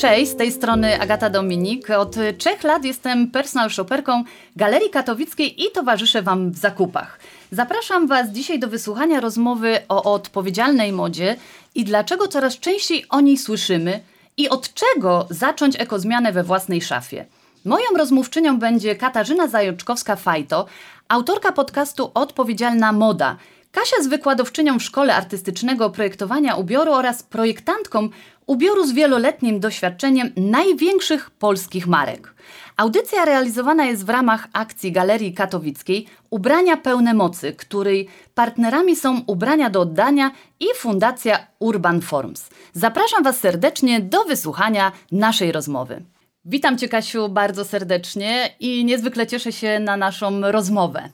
[0.00, 1.90] Cześć, z tej strony Agata Dominik.
[1.90, 4.24] Od trzech lat jestem personal shopperką
[4.56, 7.18] Galerii Katowickiej i towarzyszę Wam w zakupach.
[7.52, 11.36] Zapraszam Was dzisiaj do wysłuchania rozmowy o odpowiedzialnej modzie
[11.74, 14.00] i dlaczego coraz częściej o niej słyszymy
[14.36, 17.26] i od czego zacząć ekozmianę we własnej szafie.
[17.64, 20.64] Moją rozmówczynią będzie Katarzyna Zajączkowska-Fajto,
[21.08, 23.36] autorka podcastu Odpowiedzialna Moda.
[23.72, 28.08] Kasia z wykładowczynią w Szkole Artystycznego Projektowania Ubioru oraz projektantką
[28.46, 32.34] ubioru z wieloletnim doświadczeniem największych polskich marek.
[32.76, 39.70] Audycja realizowana jest w ramach akcji Galerii Katowickiej Ubrania Pełne Mocy, której partnerami są Ubrania
[39.70, 42.50] do Oddania i Fundacja Urban Forms.
[42.72, 46.02] Zapraszam Was serdecznie do wysłuchania naszej rozmowy.
[46.44, 51.10] Witam Cię, Kasiu, bardzo serdecznie i niezwykle cieszę się na naszą rozmowę.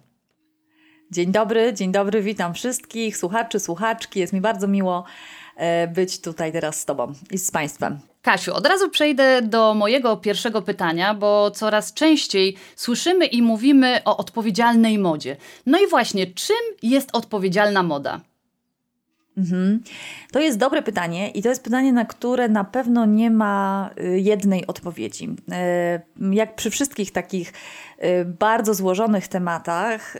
[1.10, 4.20] Dzień dobry, dzień dobry, witam wszystkich słuchaczy, słuchaczki.
[4.20, 5.04] Jest mi bardzo miło
[5.56, 7.98] e, być tutaj teraz z Tobą i z Państwem.
[8.22, 14.16] Kasiu, od razu przejdę do mojego pierwszego pytania, bo coraz częściej słyszymy i mówimy o
[14.16, 15.36] odpowiedzialnej modzie.
[15.66, 18.20] No i właśnie, czym jest odpowiedzialna moda?
[19.36, 19.80] Mhm.
[20.32, 24.20] To jest dobre pytanie i to jest pytanie, na które na pewno nie ma y,
[24.20, 25.28] jednej odpowiedzi.
[26.22, 27.52] Y, jak przy wszystkich takich
[28.04, 30.16] y, bardzo złożonych tematach,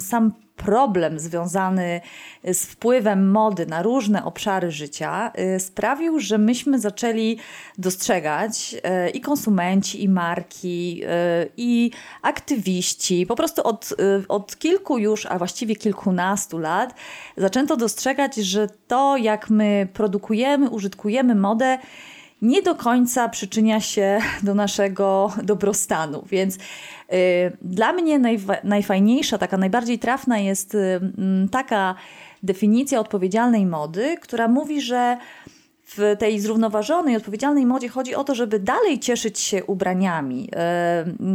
[0.00, 2.00] sam problem związany
[2.44, 7.38] z wpływem mody na różne obszary życia y, sprawił, że myśmy zaczęli
[7.78, 8.74] dostrzegać
[9.06, 11.08] y, i konsumenci, i marki, y,
[11.56, 11.90] i
[12.22, 13.94] aktywiści, po prostu od,
[14.28, 16.94] od kilku już, a właściwie kilkunastu lat,
[17.36, 21.78] zaczęto dostrzegać, że to, jak my produkujemy, użytkujemy modę,
[22.42, 26.24] nie do końca przyczynia się do naszego dobrostanu.
[26.30, 26.58] Więc y,
[27.62, 28.20] dla mnie
[28.64, 31.00] najfajniejsza, taka najbardziej trafna jest y,
[31.50, 31.94] taka
[32.42, 35.18] definicja odpowiedzialnej mody, która mówi, że
[35.96, 40.50] w tej zrównoważonej, odpowiedzialnej modzie chodzi o to, żeby dalej cieszyć się ubraniami,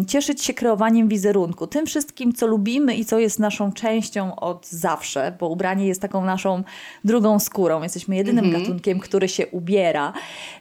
[0.07, 5.33] cieszyć się kreowaniem wizerunku, tym wszystkim, co lubimy i co jest naszą częścią od zawsze,
[5.39, 6.63] bo ubranie jest taką naszą
[7.03, 7.83] drugą skórą.
[7.83, 8.63] Jesteśmy jedynym mm -hmm.
[8.63, 10.13] gatunkiem, który się ubiera.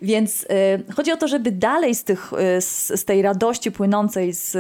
[0.02, 0.42] Więc
[0.88, 4.50] yy, chodzi o to, żeby dalej z, tych, yy, z, z, tej radości płynącej z,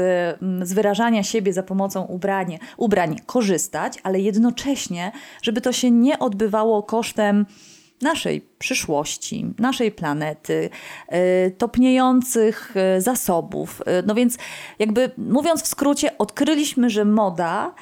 [0.62, 6.82] z wyrażania siebie za pomocą ubranie, ubrań korzystać, ale jednocześnie, żeby to się nie odbywało
[6.82, 7.46] kosztem
[8.02, 10.70] naszej przyszłości, naszej planety,
[11.08, 13.82] e, topniejących e, zasobów.
[13.86, 14.38] E, no więc,
[14.78, 17.74] jakby mówiąc w skrócie, odkryliśmy, że moda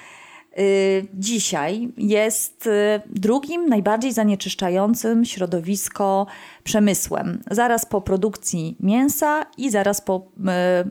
[1.15, 2.69] dzisiaj jest
[3.07, 6.27] drugim najbardziej zanieczyszczającym środowisko
[6.65, 7.43] przemysłem.
[7.51, 10.27] Zaraz po produkcji mięsa i zaraz po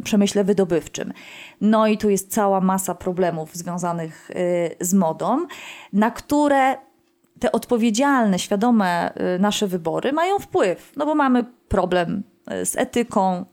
[0.03, 1.13] przemyśle wydobywczym.
[1.61, 4.31] No i tu jest cała masa problemów związanych
[4.79, 5.47] z modą,
[5.93, 6.77] na które
[7.39, 12.23] te odpowiedzialne, świadome y, nasze wybory mają wpływ, no bo mamy problem
[12.61, 13.45] y, z etyką,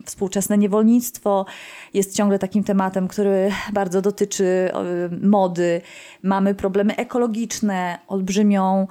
[0.00, 1.46] y, współczesne niewolnictwo
[1.94, 4.70] jest ciągle takim tematem, który bardzo dotyczy
[5.22, 5.80] mody.
[6.22, 8.86] Mamy problemy ekologiczne, olbrzymią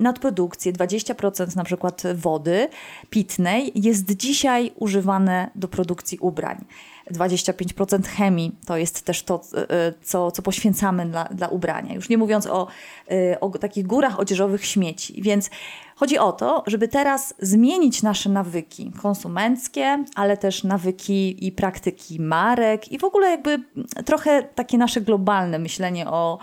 [0.00, 0.72] nadprodukcję.
[0.72, 2.68] 20% na przykład wody
[3.10, 6.64] pitnej jest dzisiaj używane do produkcji ubrań.
[7.10, 11.94] 25% chemii to jest też to, e, co, co poświęcamy dla, dla ubrania.
[11.94, 12.66] Już nie mówiąc o,
[13.10, 15.22] e, o takich górach odzieżowych śmieci.
[15.22, 15.50] Więc
[15.96, 22.92] chodzi o to, żeby teraz zmienić nasze nawyki konsumenckie, ale też nawyki i praktyki marek
[22.92, 23.58] i w ogóle jakby
[24.04, 26.38] trochę takie nasze globalne myślenie o,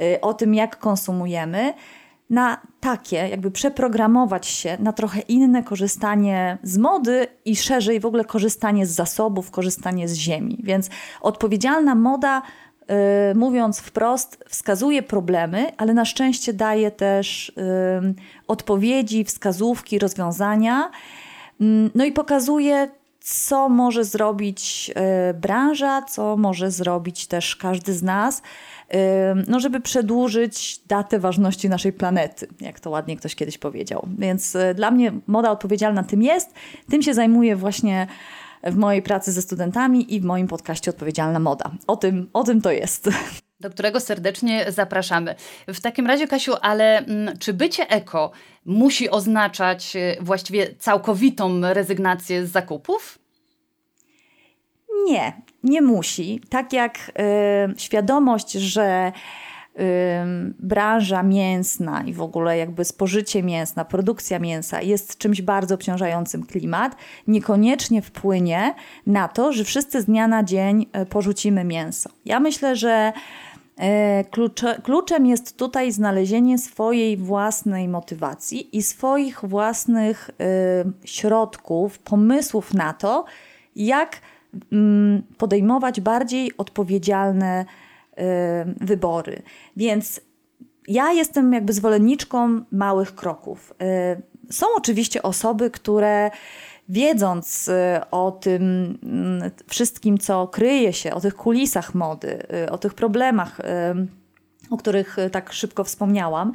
[0.00, 1.74] e, o tym, jak konsumujemy
[2.30, 8.24] na takie, jakby przeprogramować się na trochę inne korzystanie z mody i szerzej w ogóle
[8.24, 10.60] korzystanie z zasobów, korzystanie z ziemi.
[10.62, 10.90] Więc
[11.20, 12.42] odpowiedzialna moda,
[12.88, 12.94] yy,
[13.34, 18.14] mówiąc wprost, wskazuje problemy, ale na szczęście daje też yy,
[18.46, 20.90] odpowiedzi, wskazówki, rozwiązania.
[21.60, 22.88] Yy, no i pokazuje,
[23.30, 24.90] co może zrobić
[25.30, 28.42] y, branża, co może zrobić też każdy z nas
[29.48, 34.08] no żeby przedłużyć datę ważności naszej planety, jak to ładnie ktoś kiedyś powiedział.
[34.18, 36.54] Więc e, dla mnie moda odpowiedzialna tym jest,
[36.90, 38.06] tym się zajmuję właśnie
[38.62, 41.70] w mojej pracy ze studentami i w moim podcaście Odpowiedzialna Moda.
[41.86, 43.10] O tym, o tym to jest.
[43.60, 45.34] Do którego serdecznie zapraszamy.
[45.68, 48.30] W takim razie, Kasiu, ale mm, czy bycie eko
[48.64, 53.18] musi oznaczać e, właściwie całkowitą rezygnację z zakupów?
[55.04, 56.40] Nie, nie musi.
[56.48, 59.12] Tak jak y, świadomość, że
[60.58, 66.96] branża mięsna i w ogóle jakby spożycie mięsna, produkcja mięsa jest czymś bardzo obciążającym klimat,
[67.26, 68.74] niekoniecznie wpłynie
[69.06, 72.10] na to, że wszyscy z dnia na dzień y, porzucimy mięso.
[72.24, 73.12] Ja myślę, że
[73.78, 82.74] E, klucze, kluczem jest tutaj znalezienie swojej własnej motywacji i swoich własnych y, środków, pomysłów
[82.74, 83.24] na to,
[83.76, 84.16] jak
[84.54, 84.58] y,
[85.38, 87.64] podejmować bardziej odpowiedzialne
[88.80, 89.42] wybory.
[89.76, 90.20] Więc
[90.88, 93.74] ja jestem jakby zwolenniczką małych kroków.
[94.50, 96.30] Są oczywiście osoby, które
[96.88, 97.72] wiedząc y,
[98.10, 98.62] o tym
[99.02, 103.64] mm, wszystkim, co kryje się, o tych kulisach mody, y, o tych problemach, y,
[104.70, 106.52] o których tak szybko wspomniałam,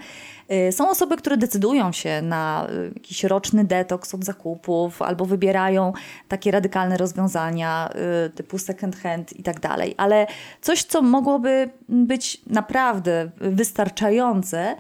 [0.72, 5.94] są osoby, które decydują się na jakiś roczny detoks od zakupów albo wybierają
[6.28, 7.90] takie radykalne rozwiązania
[8.36, 9.96] typu second hand i tak dalej.
[9.98, 10.28] Ale
[10.62, 14.76] coś, co mogłoby być naprawdę wystarczające,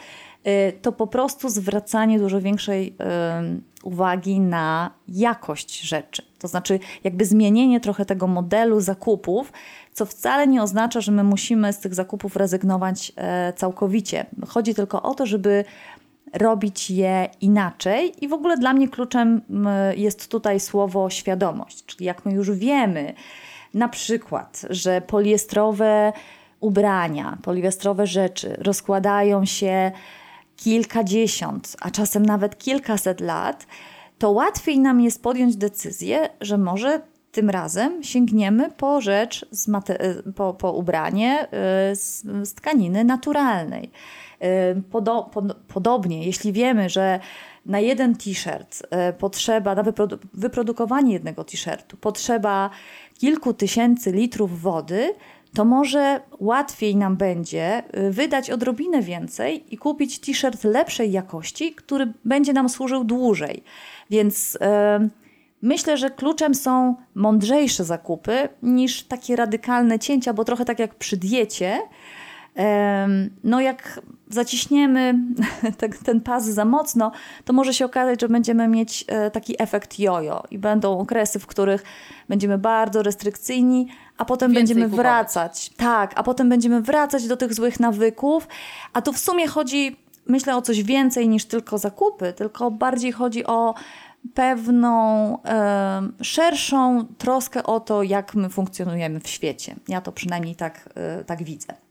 [0.81, 2.95] to po prostu zwracanie dużo większej
[3.83, 6.21] uwagi na jakość rzeczy.
[6.39, 9.51] To znaczy, jakby zmienienie trochę tego modelu zakupów,
[9.93, 14.25] co wcale nie oznacza, że my musimy z tych zakupów rezygnować e, całkowicie.
[14.47, 15.65] Chodzi tylko o to, żeby
[16.33, 19.41] robić je inaczej, i w ogóle dla mnie kluczem
[19.95, 23.13] jest tutaj słowo świadomość, czyli jak my już wiemy,
[23.73, 26.13] na przykład, że poliestrowe
[26.59, 29.91] ubrania, poliestrowe rzeczy rozkładają się
[30.55, 33.67] kilkadziesiąt, a czasem nawet kilkaset lat,
[34.17, 37.01] to łatwiej nam jest podjąć decyzję, że może
[37.31, 39.67] tym razem sięgniemy po rzecz, z
[40.35, 41.47] po, po ubranie
[41.91, 43.91] y, z, z tkaniny naturalnej.
[44.43, 47.19] Y, podo pod podobnie, jeśli wiemy, że
[47.65, 52.69] na jeden t-shirt y, potrzeba, na wyprodu wyprodukowanie jednego t-shirtu potrzeba
[53.19, 55.13] kilku tysięcy litrów wody,
[55.53, 62.13] to może łatwiej nam będzie y, wydać odrobinę więcej i kupić t-shirt lepszej jakości, który
[62.25, 63.63] będzie nam służył dłużej.
[64.09, 65.09] Więc yy,
[65.61, 71.17] myślę, że kluczem są mądrzejsze zakupy niż takie radykalne cięcia, bo trochę tak jak przy
[71.17, 71.81] diecie.
[73.43, 75.15] No, jak zaciśniemy
[76.05, 77.11] ten pas za mocno,
[77.45, 81.47] to może się okazać, że będziemy mieć e, taki efekt jojo i będą okresy, w
[81.47, 81.83] których
[82.29, 83.87] będziemy bardzo restrykcyjni,
[84.17, 85.03] a potem będziemy kupować.
[85.03, 85.69] wracać.
[85.77, 88.47] Tak, a potem będziemy wracać do tych złych nawyków,
[88.93, 89.95] a tu w sumie chodzi,
[90.27, 93.73] myślę, o coś więcej niż tylko zakupy, tylko bardziej chodzi o
[94.33, 95.37] pewną
[96.21, 99.75] szerszą troskę o to, jak my funkcjonujemy w świecie.
[99.87, 101.82] Ja to przynajmniej tak, e, tak widzę.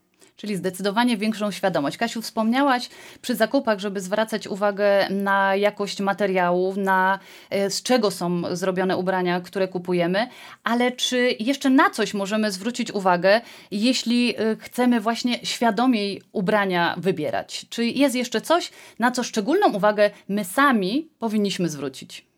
[0.42, 1.96] Czyli zdecydowanie większą świadomość.
[1.96, 2.88] Kasiu, wspomniałaś
[3.20, 7.18] przy zakupach, żeby zwracać uwagę na jakość materiałów, na
[7.50, 10.28] e, z czego są zrobione ubrania, które kupujemy,
[10.64, 13.40] ale czy jeszcze na coś możemy zwrócić uwagę,
[13.70, 17.66] jeśli e, chcemy właśnie świadomiej ubrania wybierać?
[17.70, 22.31] Czy jest jeszcze coś, na co szczególną uwagę my sami powinniśmy zwrócić?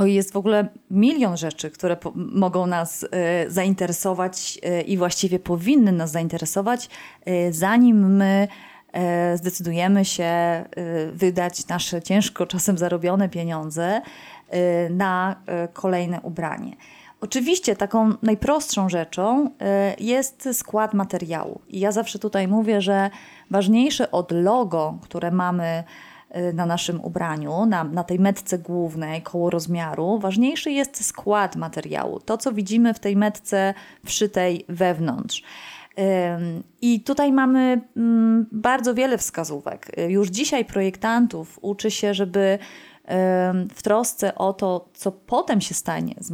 [0.00, 3.08] Oj, jest w ogóle milion rzeczy, które mogą nas y,
[3.48, 6.88] zainteresować y, i właściwie powinny nas zainteresować,
[7.28, 8.48] y, zanim my
[9.34, 10.64] zdecydujemy się
[11.12, 14.02] wydać nasze ciężko czasem zarobione pieniądze
[14.90, 15.36] na
[15.72, 16.76] kolejne ubranie.
[17.20, 19.50] Oczywiście taką najprostszą rzeczą
[19.98, 21.60] jest skład materiału.
[21.68, 23.10] I ja zawsze tutaj mówię, że
[23.50, 25.84] ważniejsze od logo, które mamy
[26.54, 32.38] na naszym ubraniu, na, na tej metce głównej, koło rozmiaru, ważniejszy jest skład materiału, to
[32.38, 35.42] co widzimy w tej metce wszytej wewnątrz.
[36.80, 39.90] I tutaj mamy mm, bardzo wiele wskazówek.
[40.08, 42.58] Już dzisiaj projektantów uczy się, żeby
[43.74, 46.32] w trosce o to, co potem się stanie z,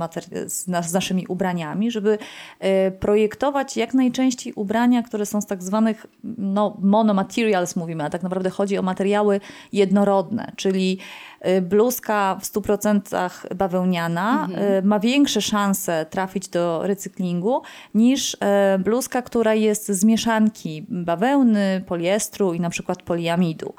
[0.52, 2.18] z, z naszymi ubraniami, żeby
[2.58, 6.06] e, projektować jak najczęściej ubrania, które są z tak zwanych
[6.38, 9.40] no, monomaterials mówimy, a tak naprawdę chodzi o materiały
[9.72, 10.98] jednorodne, czyli
[11.40, 14.72] e, bluzka w 100% bawełniana mhm.
[14.72, 17.62] E, ma większe szanse trafić do recyklingu
[17.94, 18.36] niż
[18.78, 23.74] bluzka, która jest z mieszanki bawełny, poliestru i na przykład poliamidu.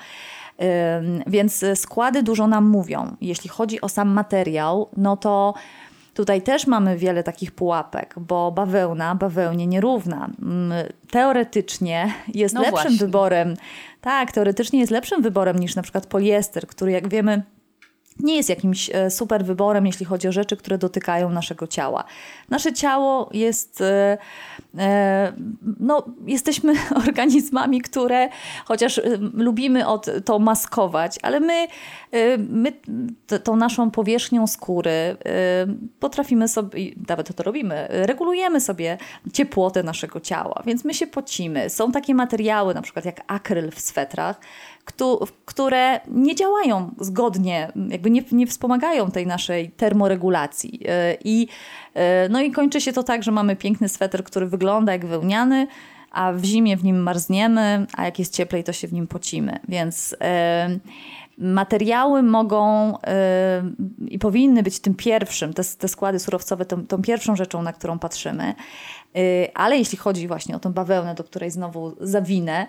[1.28, 3.16] Więc składy dużo nam mówią.
[3.22, 5.54] Jeśli chodzi o sam materiał, no to
[6.16, 10.30] Tutaj też mamy wiele takich pułapek, bo bawełna bawełnie nierówna.
[10.42, 10.74] Mm,
[11.12, 12.98] teoretycznie jest no lepszym właśnie.
[12.98, 13.56] wyborem.
[14.02, 17.44] Tak, teoretycznie jest lepszym wyborem niż na przykład poliester, który jak wiemy
[18.20, 22.04] nie jest jakimś e, super wyborem, jeśli chodzi o rzeczy, które dotykają naszego ciała.
[22.50, 24.18] Nasze ciało jest, e,
[24.78, 25.34] e,
[25.80, 26.74] no, jesteśmy
[27.08, 28.30] organizmami, które
[28.66, 29.02] chociaż
[29.34, 29.84] lubimy
[30.26, 31.68] to maskować, ale my,
[32.38, 32.72] my
[33.44, 35.18] tą naszą powierzchnią skóry
[36.00, 38.98] potrafimy sobie, nawet to robimy, regulujemy sobie
[39.34, 41.70] ciepłotę naszego ciała, więc my się pocimy.
[41.70, 44.40] Są takie materiały, na przykład jak akryl w swetrach,
[45.46, 50.80] które nie działają zgodnie, jakby nie, nie wspomagają tej naszej termoregulacji.
[50.88, 51.48] E, I,
[51.94, 55.68] e, no i kończy się to tak, że mamy piękny sweter, który wygląda jak wełniany,
[56.12, 59.60] a w zimie w nim marzniemy, a jak jest cieplej, to się w nim pocimy.
[59.68, 60.16] Więc
[61.38, 62.94] materiały mogą
[64.08, 68.00] i powinny być tym pierwszym, te, te składy surowcowe, tą, tą, pierwszą rzeczą, na którą
[68.00, 68.54] patrzymy.
[69.54, 72.68] Ale jeśli chodzi właśnie o tą bawełnę, do której znowu zawinę,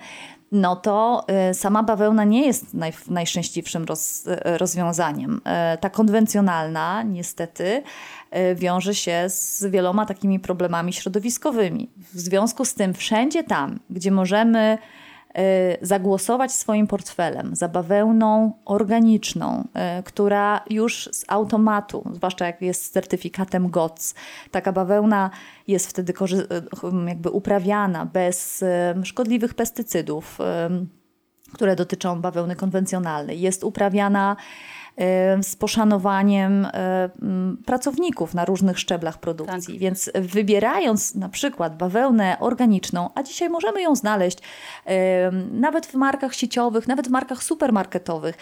[0.52, 5.36] no to y, sama bawełna nie jest naj, najszczęśliwszym roz, y, rozwiązaniem.
[5.74, 7.82] Y, ta konwencjonalna niestety
[8.54, 11.90] wiąże się z wieloma takimi problemami środowiskowymi.
[12.14, 15.05] W związku z tym wszędzie tam, gdzie możemy Y,
[15.82, 19.64] zagłosować swoim portfelem za bawełną organiczną,
[19.98, 24.14] y, która już z automatu, zwłaszcza jak jest z certyfikatem GOTS,
[24.50, 25.30] taka bawełna
[25.68, 28.64] jest wtedy y, jakby uprawiana bez
[29.04, 30.38] szkodliwych pestycydów,
[31.52, 33.40] które dotyczą bawełny konwencjonalnej.
[33.40, 34.36] Jest uprawiana
[35.42, 36.66] z poszanowaniem
[37.66, 39.74] pracowników na różnych szczeblach produkcji.
[39.74, 39.80] Tak.
[39.80, 44.38] Więc wybierając na przykład bawełnę organiczną, a dzisiaj możemy ją znaleźć
[45.52, 48.36] nawet w markach sieciowych, nawet w markach supermarketowych,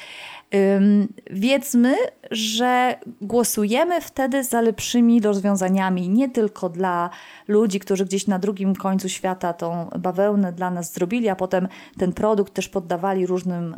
[1.30, 1.96] Wiedzmy,
[2.30, 7.10] że głosujemy wtedy za lepszymi rozwiązaniami, nie tylko dla
[7.48, 11.68] ludzi, którzy gdzieś na drugim końcu świata tą bawełnę dla nas zrobili, a potem
[11.98, 13.76] ten produkt też poddawali różnym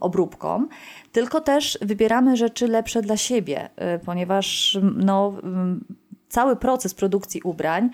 [0.00, 0.68] obróbkom,
[1.12, 5.34] tylko też wybieramy rzeczy lepsze dla siebie, y, ponieważ no,
[6.28, 7.90] cały proces produkcji ubrań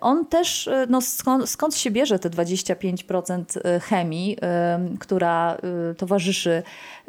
[0.00, 4.36] on też, e, no skąd, skąd się bierze te 25% e, chemii,
[5.00, 5.56] która
[5.96, 6.62] towarzyszy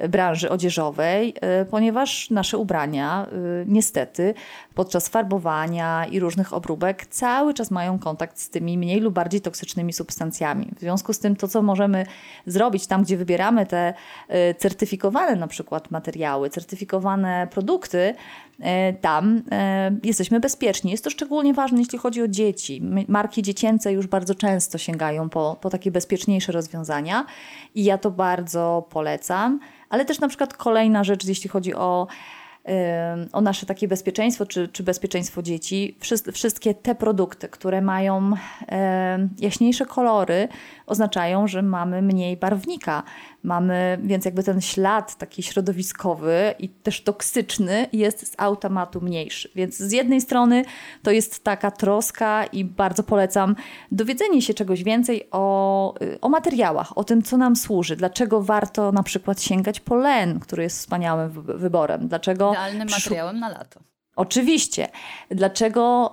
[0.10, 1.34] branży odzieżowej,
[1.72, 3.28] ponieważ nasze ubrania
[3.66, 4.34] niestety
[4.76, 9.94] podczas farbowania i różnych obróbek cały czas mają kontakt z tymi mniej lub bardziej toksycznymi
[9.94, 10.72] substancjami.
[10.76, 12.06] W związku z tym to, co możemy
[12.46, 13.94] zrobić tam, gdzie wybieramy te
[14.58, 18.16] certyfikowane na przykład materiały, certyfikowane produkty,
[19.02, 19.42] tam
[20.04, 20.92] jesteśmy bezpieczni.
[20.92, 22.82] Jest to szczególnie ważne, jeśli chodzi o dzieci.
[23.08, 27.26] Marki dziecięce już bardzo często sięgają po, po takie bezpieczniejsze rozwiązania
[27.76, 29.60] i ja to bardzo polecam.
[29.90, 32.08] Ale też na przykład kolejna rzecz, jeśli chodzi o
[33.34, 35.98] o nasze takie bezpieczeństwo, czy, czy bezpieczeństwo dzieci,
[36.34, 38.32] wszystkie te produkty, które mają
[39.40, 40.48] jaśniejsze kolory,
[40.86, 43.04] oznaczają, że mamy mniej barwnika.
[43.44, 49.50] Mamy, więc jakby ten ślad taki środowiskowy i też toksyczny jest z automatu mniejszy.
[49.56, 50.66] Więc z jednej strony
[51.04, 53.56] to jest taka troska i bardzo polecam
[53.92, 59.04] dowiedzenie się czegoś więcej o, o materiałach, o tym, co nam służy, dlaczego warto na
[59.04, 62.52] przykład sięgać po len, który jest wspaniałym wyborem, dlaczego...
[62.52, 63.80] Idealnym materiałem na lato.
[64.16, 64.88] Oczywiście.
[65.30, 66.12] Dlaczego,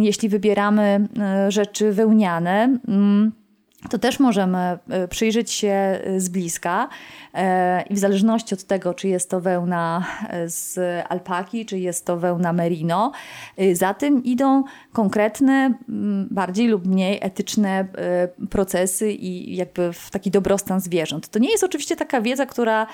[0.00, 3.32] jeśli wybieramy e, rzeczy wełniane, mm,
[3.90, 6.88] to też możemy e, przyjrzeć się e, z bliska
[7.34, 10.06] e, i w zależności od tego, czy jest to wełna
[10.46, 13.12] z alpaki, czy jest to wełna merino,
[13.72, 15.74] za tym idą konkretne,
[16.30, 17.86] bardziej lub mniej etyczne
[18.50, 21.28] procesy i jakby w taki dobrostan zwierząt.
[21.28, 22.86] To nie jest oczywiście taka wiedza, która,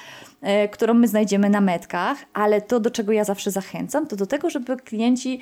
[0.70, 4.50] którą my znajdziemy na metkach, ale to, do czego ja zawsze zachęcam, to do tego,
[4.50, 5.40] żeby klienci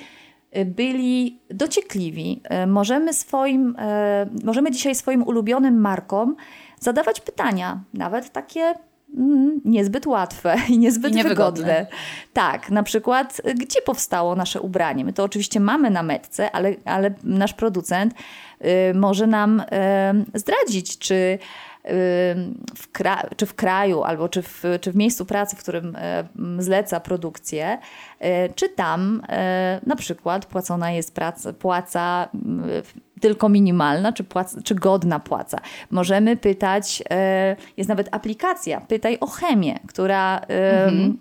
[0.65, 2.41] byli dociekliwi.
[2.43, 6.35] E, możemy, swoim, e, możemy dzisiaj swoim ulubionym markom
[6.79, 8.73] zadawać pytania, nawet takie
[9.17, 11.87] mm, niezbyt łatwe i niezbyt I wygodne.
[12.33, 15.05] Tak, na przykład, gdzie powstało nasze ubranie?
[15.05, 19.63] My to oczywiście mamy na metce, ale, ale nasz producent y, może nam
[20.33, 21.39] zdradzić, czy
[22.75, 22.87] w
[23.37, 26.23] czy w kraju, albo czy w, czy w miejscu pracy, w którym e,
[26.57, 27.77] zleca produkcję,
[28.19, 32.29] e, czy tam e, na przykład płacona jest praca, płaca
[33.21, 35.59] tylko minimalna, czy, płaca, czy godna płaca.
[35.91, 37.03] Możemy pytać,
[37.77, 41.17] jest nawet aplikacja, pytaj o chemię, która mhm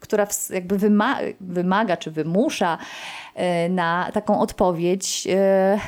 [0.00, 0.78] która jakby
[1.40, 2.78] wymaga czy wymusza
[3.70, 5.28] na taką odpowiedź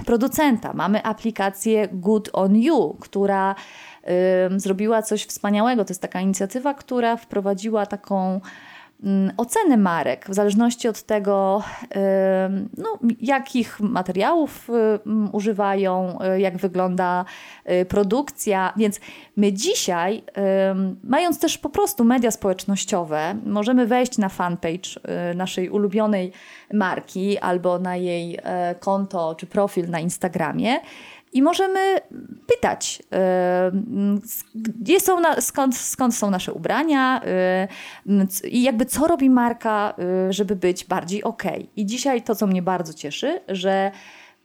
[0.07, 0.73] producenta.
[0.75, 3.55] Mamy aplikację Good on You, która
[4.57, 5.85] zrobiła coś wspaniałego.
[5.85, 8.41] To jest taka inicjatywa, która wprowadziła taką
[9.05, 11.63] mm, ocenę marek w zależności od tego,
[12.77, 14.69] no, jakich materiałów
[15.33, 17.25] używają, y, jak wygląda
[17.71, 18.73] y, produkcja.
[18.77, 19.01] Więc
[19.37, 20.23] my dzisiaj,
[21.05, 26.33] mając też po prostu media społecznościowe, możemy wejść na fanpage y, naszej ulubionej
[26.73, 30.81] marki albo na jej e, konto czy profil na Instagramie
[31.33, 32.01] i możemy
[32.47, 33.03] pytać,
[34.55, 37.21] gdzie są skąd, skąd są nasze ubrania
[38.45, 39.95] i jakby co robi marka,
[40.29, 41.43] y, żeby być bardziej ok.
[41.77, 43.91] I dzisiaj to, co mnie bardzo cieszy, że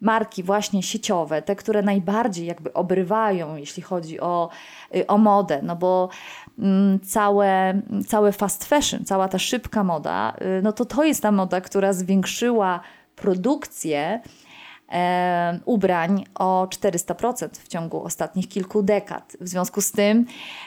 [0.02, 4.50] marki właśnie sieciowe, te, które najbardziej jakby obrywają, jeśli chodzi o,
[4.96, 6.10] y, o modę, no bo
[7.04, 11.62] całe, całe fast fashion, cała ta szybka moda, y, no to to jest ta moda,
[11.62, 12.80] która zwiększyła
[13.16, 14.22] produkcję
[14.92, 19.38] e, ubrań o 400% w ciągu ostatnich kilku dekad.
[19.42, 20.26] W związku z tym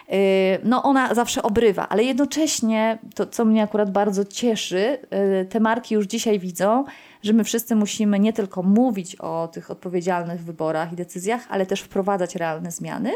[0.08, 0.16] e,
[0.64, 5.94] no ona zawsze obrywa, ale jednocześnie to, co mnie akurat bardzo cieszy, e, te marki
[5.94, 6.84] już dzisiaj widzą,
[7.22, 11.80] że my wszyscy musimy nie tylko mówić o tych odpowiedzialnych wyborach i decyzjach, ale też
[11.80, 13.12] wprowadzać realne zmiany.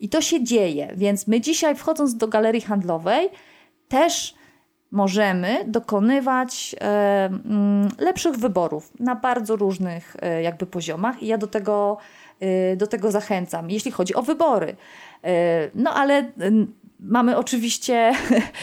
[0.00, 3.28] I to się dzieje, więc my dzisiaj wchodząc do galerii handlowej
[3.88, 4.34] też
[4.90, 11.46] możemy dokonywać e, mm, lepszych wyborów na bardzo różnych e, jakby poziomach i ja do
[11.46, 11.96] tego,
[12.40, 14.76] e, do tego zachęcam, jeśli chodzi o wybory.
[15.74, 16.32] No ale
[17.02, 18.12] mamy oczywiście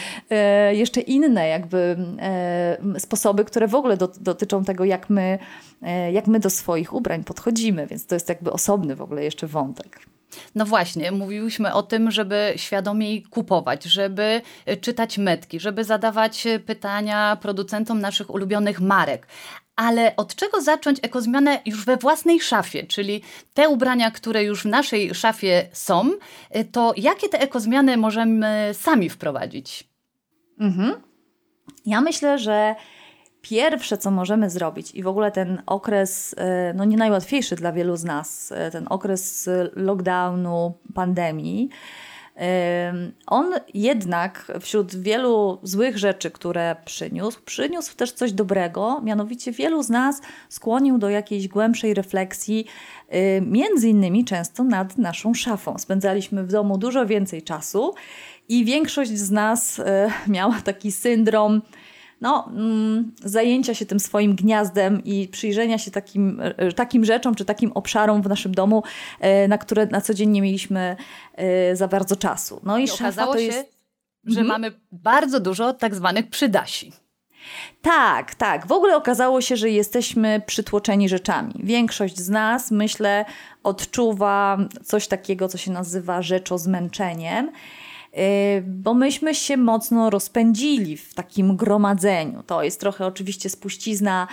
[0.72, 1.98] jeszcze inne jakby
[3.00, 5.40] sposoby, które w ogóle dotyczą tego, jak my,
[6.12, 10.00] jak my do swoich ubrań podchodzimy, więc to jest jakby osobny w ogóle jeszcze wątek.
[10.56, 16.60] No właśnie, mówiłyśmy o tym, żeby świadomiej kupować, żeby e, czytać metki, żeby zadawać e,
[16.60, 19.28] pytania producentom naszych ulubionych marek.
[19.78, 23.22] Ale od czego zacząć ekozmianę już we własnej szafie, czyli
[23.54, 26.12] te ubrania, które już w naszej szafie są,
[26.50, 29.90] e, to jakie te ekozmiany możemy sami wprowadzić?
[30.60, 30.94] Mhm.
[31.86, 32.76] Ja myślę, że
[33.42, 37.96] pierwsze, co możemy zrobić, i w ogóle ten okres, e, no nie najłatwiejszy dla wielu
[37.96, 41.70] z nas, e, ten okres lockdownu, pandemii,
[43.28, 49.90] on jednak wśród wielu złych rzeczy, które przyniósł, przyniósł też coś dobrego, mianowicie wielu z
[49.90, 52.66] nas skłonił do jakiejś głębszej refleksji,
[53.42, 55.78] między innymi często nad naszą szafą.
[55.78, 57.94] Spędzaliśmy w domu dużo więcej czasu
[58.50, 59.82] i większość z nas
[60.28, 61.62] miała taki syndrom
[62.22, 67.46] no, mm, zajęcia się tym swoim gniazdem i przyjrzenia się takim, e, takim rzeczom czy
[67.46, 68.84] takim obszarom w naszym domu,
[69.20, 70.96] e, na które na co dzień nie mieliśmy
[71.34, 72.62] e, za bardzo czasu.
[72.64, 73.58] No i, I okazało to jest...
[73.58, 73.64] się,
[74.24, 74.48] że mhm.
[74.48, 76.92] mamy bardzo dużo tak zwanych przydasi.
[77.82, 78.68] Tak, tak.
[78.68, 81.54] W ogóle okazało się, że jesteśmy przytłoczeni rzeczami.
[81.64, 83.26] Większość z nas, myślę,
[83.64, 87.46] odczuwa coś takiego, co się nazywa rzeczozmęczeniem.
[87.48, 87.52] Y,
[88.64, 92.44] bo myśmy się mocno rozpędzili w takim gromadzeniu.
[92.44, 94.28] To jest trochę oczywiście spuścizna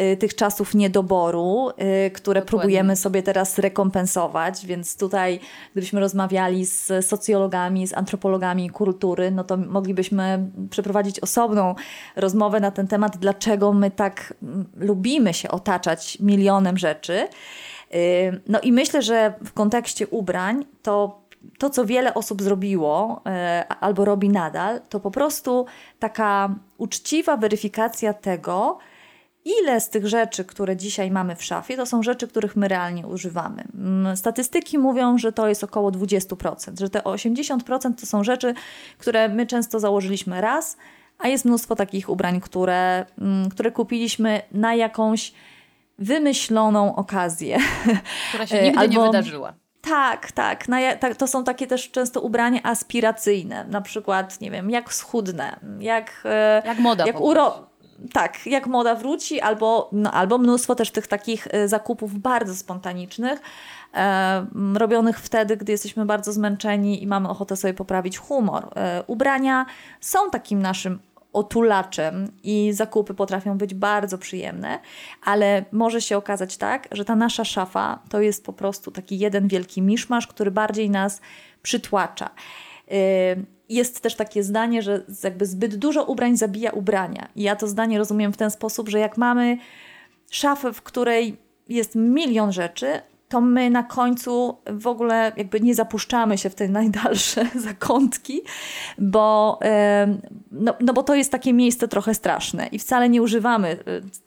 [0.00, 2.60] y, tych czasów niedoboru, y, które Dokładnie.
[2.60, 5.40] próbujemy sobie teraz rekompensować, więc tutaj
[5.72, 11.74] gdybyśmy rozmawiali z socjologami, z antropologami kultury, no to moglibyśmy przeprowadzić osobną
[12.16, 17.28] rozmowę na ten temat, dlaczego my tak mm, lubimy się otaczać milionem rzeczy.
[18.48, 21.20] No i myślę, że w kontekście ubrań to
[21.58, 25.66] to, co wiele osób zrobiło e, albo robi nadal, to po prostu
[25.98, 28.78] taka uczciwa weryfikacja tego,
[29.44, 33.06] ile z tych rzeczy, które dzisiaj mamy w szafie, to są rzeczy, których my realnie
[33.06, 33.64] używamy.
[33.74, 38.54] Mm, statystyki mówią, że to jest około 20%, że te 80% to są rzeczy,
[38.98, 40.76] które my często założyliśmy raz,
[41.18, 45.32] a jest mnóstwo takich ubrań, które, mm, które kupiliśmy na jakąś
[45.98, 47.58] wymyśloną okazję.
[48.28, 49.54] Która się nigdy Albo, nie wydarzyła.
[49.90, 50.68] Tak, tak.
[50.68, 51.16] No, tak.
[51.16, 53.64] To są takie też często ubrania aspiracyjne.
[53.64, 56.22] Na przykład, nie wiem, jak schudnę, jak...
[56.24, 57.70] E, jak moda jak uro
[58.12, 63.40] tak, jak moda wróci, albo, no, albo mnóstwo też tych takich e, zakupów bardzo spontanicznych,
[63.94, 68.68] e, robionych wtedy, gdy jesteśmy bardzo zmęczeni i mamy ochotę sobie poprawić humor.
[68.76, 69.66] E, ubrania
[70.00, 70.98] są takim naszym
[71.32, 74.78] otulaczem i zakupy potrafią być bardzo przyjemne,
[75.24, 79.48] ale może się okazać tak, że ta nasza szafa to jest po prostu taki jeden
[79.48, 81.20] wielki miszmasz, który bardziej nas
[81.62, 82.30] przytłacza.
[82.92, 87.28] Y, jest też takie zdanie, że jakby zbyt dużo ubrań zabija ubrania.
[87.36, 89.58] Ja to zdanie rozumiem w ten sposób, że jak mamy
[90.30, 91.36] szafę, w której
[91.68, 96.68] jest milion rzeczy, to my na końcu w ogóle jakby nie zapuszczamy się w te
[96.68, 98.40] najdalsze zakątki,
[98.98, 99.58] bo,
[100.52, 103.76] no, no bo to jest takie miejsce trochę straszne i wcale nie używamy e,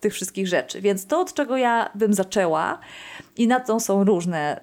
[0.00, 0.80] tych wszystkich rzeczy.
[0.80, 2.78] Więc to, od czego ja bym zaczęła,
[3.36, 4.60] i na to są różne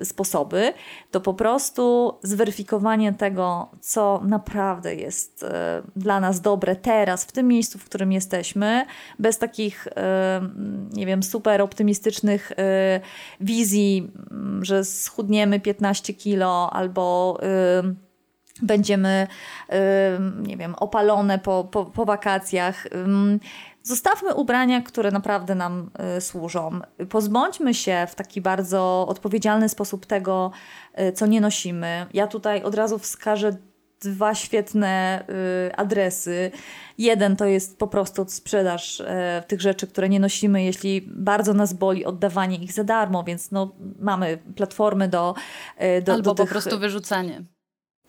[0.00, 0.72] y, sposoby,
[1.10, 5.46] to po prostu zweryfikowanie tego, co naprawdę jest y,
[5.96, 8.86] dla nas dobre teraz, w tym miejscu, w którym jesteśmy,
[9.18, 9.90] bez takich, y,
[10.92, 12.54] nie wiem, super optymistycznych y,
[13.40, 18.08] wizji, mm, że schudniemy 15 kilo albo y,
[18.62, 19.26] będziemy,
[20.42, 22.86] nie wiem, opalone po, po, po wakacjach.
[23.88, 26.80] Zostawmy ubrania, które naprawdę nam y, służą.
[27.08, 30.50] Pozbądźmy się w taki bardzo odpowiedzialny sposób tego,
[31.00, 32.06] y, co nie nosimy.
[32.14, 33.56] Ja tutaj od razu wskażę
[34.00, 35.24] dwa świetne
[35.68, 36.50] y, adresy.
[36.98, 39.02] Jeden to jest po prostu sprzedaż
[39.46, 43.74] tych rzeczy, które nie nosimy, jeśli bardzo nas boli oddawanie ich za darmo, więc no,
[43.98, 45.34] mamy platformy do,
[46.02, 47.42] do Albo do po prostu wyrzucanie.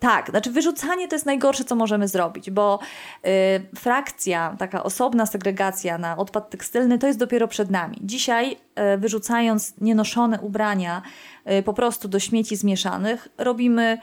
[0.00, 2.78] Tak, znaczy wyrzucanie to jest najgorsze, co możemy zrobić, bo
[3.26, 3.28] y,
[3.76, 7.96] frakcja, taka osobna segregacja na odpad tekstylny to jest dopiero przed nami.
[8.00, 8.56] Dzisiaj
[8.94, 11.02] y, wyrzucając nienoszone ubrania
[11.50, 13.98] y, po prostu do śmieci zmieszanych, robimy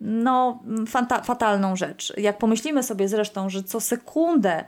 [0.00, 0.62] no,
[1.24, 2.12] fatalną rzecz.
[2.16, 4.64] Jak pomyślimy sobie zresztą, że co sekundę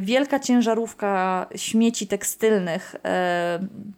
[0.00, 2.98] wielka ciężarówka śmieci tekstylnych y,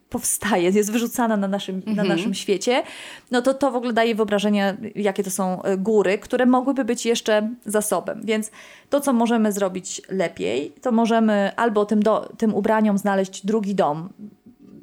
[0.09, 1.97] powstaje, jest wyrzucana na naszym, mhm.
[1.97, 2.83] na naszym świecie,
[3.31, 7.07] no to to w ogóle daje wyobrażenie, jakie to są y, góry, które mogłyby być
[7.07, 8.21] jeszcze zasobem.
[8.25, 8.51] Więc
[8.91, 14.09] to, co możemy zrobić lepiej, to możemy albo tym, do, tym ubraniom znaleźć drugi dom,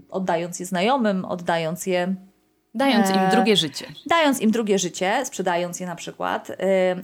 [0.10, 2.16] oddając je znajomym, oddając je
[2.76, 3.86] Dając im e, drugie życie.
[4.06, 6.50] Dając im drugie życie, sprzedając je na przykład.
[6.50, 6.56] E,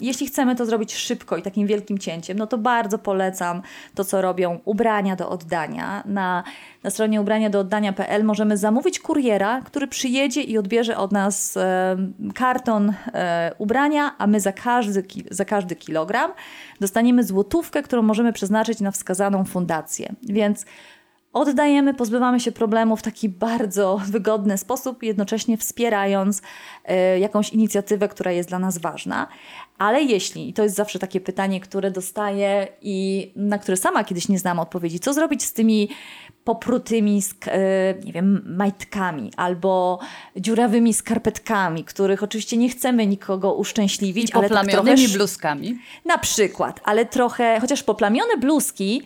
[0.01, 3.61] jeśli chcemy to zrobić szybko i takim wielkim cięciem, no to bardzo polecam
[3.95, 6.03] to, co robią ubrania do oddania.
[6.05, 6.43] Na,
[6.83, 11.97] na stronie ubrania do oddania.pl możemy zamówić kuriera, który przyjedzie i odbierze od nas e,
[12.35, 12.93] karton
[13.57, 16.31] ubrania, a my za każdy, za każdy kilogram
[16.79, 20.13] dostaniemy złotówkę, którą możemy przeznaczyć na wskazaną fundację.
[20.23, 20.65] Więc
[21.33, 26.41] oddajemy, pozbywamy się problemu w taki bardzo wygodny sposób, jednocześnie wspierając
[27.15, 29.27] y, jakąś inicjatywę, która jest dla nas ważna.
[29.77, 34.29] Ale jeśli, i to jest zawsze takie pytanie, które dostaję i na które sama kiedyś
[34.29, 35.89] nie znam odpowiedzi, co zrobić z tymi
[36.43, 39.99] poprutymi, y, nie wiem, majtkami albo
[40.35, 44.29] dziurawymi skarpetkami, których oczywiście nie chcemy nikogo uszczęśliwić.
[44.29, 45.79] I poplamionymi ale tak trochę, bluzkami.
[46.05, 49.03] Na przykład, ale trochę, chociaż poplamione bluzki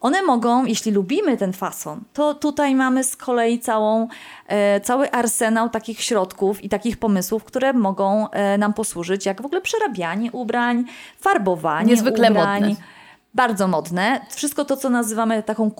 [0.00, 4.08] one mogą, jeśli lubimy ten fason, to tutaj mamy z kolei całą,
[4.46, 9.46] e, cały arsenał takich środków i takich pomysłów, które mogą e, nam posłużyć, jak w
[9.46, 10.84] ogóle przerabianie ubrań,
[11.20, 12.62] farbowanie Niezwykle ubrań.
[12.62, 12.99] Modne
[13.34, 14.20] bardzo modne.
[14.30, 15.70] Wszystko to, co nazywamy taką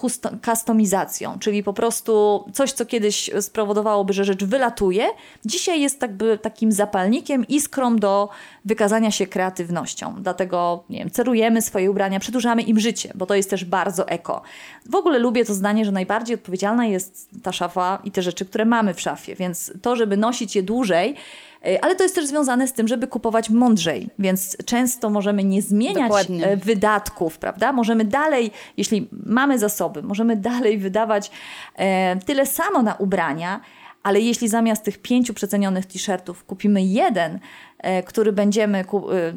[0.45, 5.07] kustomizacją, czyli po prostu coś, co kiedyś spowodowałoby, że rzecz wylatuje,
[5.45, 8.29] dzisiaj jest jakby takim zapalnikiem, iskrą do
[8.65, 10.15] wykazania się kreatywnością.
[10.19, 14.43] Dlatego, nie wiem, cerujemy swoje ubrania, przedłużamy im życie, bo to jest też bardzo eko.
[14.87, 18.65] W ogóle lubię to zdanie, że najbardziej odpowiedzialna jest ta szafa i te rzeczy, które
[18.65, 21.17] mamy w szafie, więc to, żeby nosić je dłużej,
[21.83, 26.03] ale to jest też związane z tym, żeby kupować mądrzej, więc często możemy nie zmieniać
[26.03, 26.47] Dokładnie.
[26.47, 27.73] E, wydatków, prawda?
[27.73, 31.31] Możemy dalej, jeśli mamy zasoby, możemy dalej wydawać
[31.77, 33.61] e, tyle samo na ubrania,
[34.03, 37.39] ale jeśli zamiast tych pięciu przecenionych t-shirtów kupimy jeden,
[38.07, 38.85] który będziemy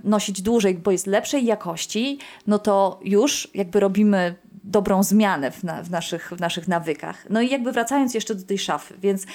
[0.03, 5.83] nosić dłużej, bo jest lepszej jakości, no to już jakby robimy dobrą zmianę w, na,
[5.83, 7.25] w, naszych, w naszych nawykach.
[7.29, 9.25] No i jakby wracając jeszcze do tej szafy, więc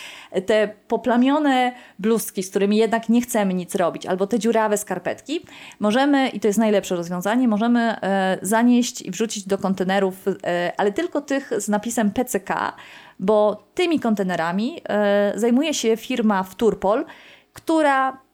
[0.47, 5.41] te poplamione bluzki, z którymi jednak nie chcemy nic robić, albo te dziurawe skarpetki,
[5.81, 10.93] możemy, i to jest najlepsze rozwiązanie, możemy e, zanieść i wrzucić do kontenerów, e, ale
[10.93, 12.73] tylko tych z napisem PCK,
[13.19, 17.05] bo tymi kontenerami e, zajmuje się firma Wturpol,
[17.53, 18.28] która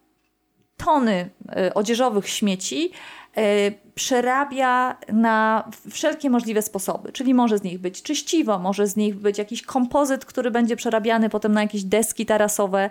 [0.77, 2.93] tony e, odzieżowych śmieci
[3.37, 7.13] E, przerabia na wszelkie możliwe sposoby.
[7.13, 11.29] Czyli może z nich być czyściwo, może z nich być jakiś kompozyt, który będzie przerabiany
[11.29, 12.91] potem na jakieś deski tarasowe.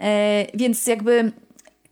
[0.00, 1.32] E, więc jakby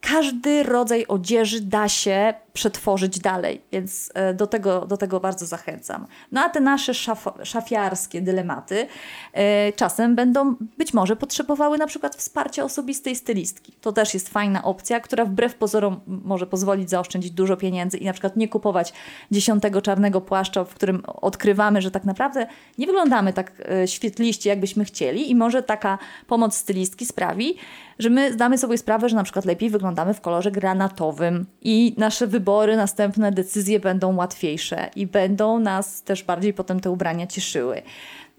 [0.00, 6.06] każdy rodzaj odzieży da się przetworzyć dalej, więc e, do tego, do tego bardzo zachęcam.
[6.32, 8.86] No a te nasze szaf, szafiarskie dylematy
[9.32, 13.72] e, czasem będą być może potrzebowały na przykład wsparcia osobistej stylistki.
[13.80, 18.12] To też jest fajna opcja, która wbrew pozorom może pozwolić zaoszczędzić dużo pieniędzy i na
[18.12, 18.92] przykład nie kupować
[19.30, 22.46] dziesiątego czarnego płaszcza, w którym odkrywamy, że tak naprawdę
[22.78, 27.56] nie wyglądamy tak e, świetliście, jakbyśmy chcieli i może taka pomoc stylistki sprawi,
[27.98, 32.26] że my zdamy sobie sprawę, że na przykład lepiej wyglądamy w kolorze granatowym i nasze
[32.26, 32.43] wybory,
[32.76, 37.82] następne decyzje będą łatwiejsze i będą nas też bardziej potem te ubrania cieszyły.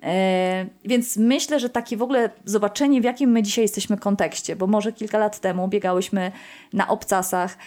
[0.03, 4.67] E, więc myślę, że takie w ogóle zobaczenie, w jakim my dzisiaj jesteśmy kontekście, bo
[4.67, 6.31] może kilka lat temu biegałyśmy
[6.73, 7.57] na obcasach,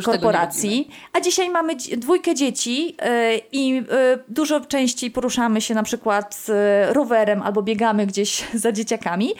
[0.00, 0.88] w korporacji.
[1.12, 6.92] A dzisiaj mamy dwójkę dzieci e, i e, dużo częściej poruszamy się na przykład e,
[6.92, 9.34] rowerem albo biegamy gdzieś za dzieciakami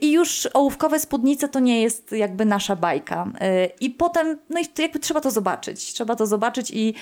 [0.00, 3.26] i już ołówkowe spódnice to nie jest jakby nasza bajka.
[3.80, 5.92] I potem, no i jakby trzeba to zobaczyć.
[5.92, 6.94] Trzeba to zobaczyć i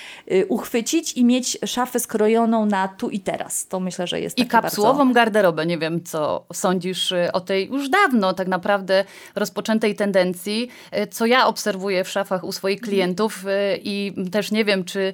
[0.47, 3.67] uchwycić i mieć szafę skrojoną na tu i teraz.
[3.67, 5.13] To myślę, że jest I kapsułową bardzo...
[5.13, 5.65] garderobę.
[5.65, 10.69] Nie wiem, co sądzisz o tej już dawno tak naprawdę rozpoczętej tendencji,
[11.11, 15.13] co ja obserwuję w szafach u swoich klientów y, i też nie wiem, czy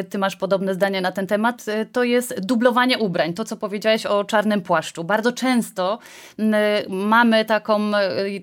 [0.00, 3.34] y, ty masz podobne zdanie na ten temat, y, to jest dublowanie ubrań.
[3.34, 5.04] To, co powiedziałeś o czarnym płaszczu.
[5.04, 5.98] Bardzo często
[6.88, 7.92] mamy taką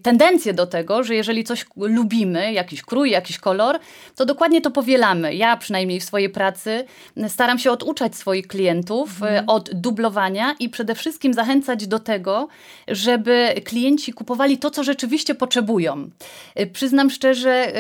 [0.03, 3.79] tendencję do tego, że jeżeli coś lubimy, jakiś krój, jakiś kolor,
[4.15, 5.35] to dokładnie to powielamy.
[5.35, 6.85] Ja przynajmniej w swojej pracy
[7.27, 9.49] staram się oduczać swoich klientów mhm.
[9.49, 12.47] od dublowania i przede wszystkim zachęcać do tego,
[12.87, 16.09] żeby klienci kupowali to, co rzeczywiście potrzebują.
[16.73, 17.73] Przyznam szczerze, że